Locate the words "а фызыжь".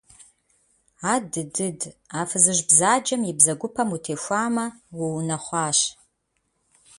2.17-2.63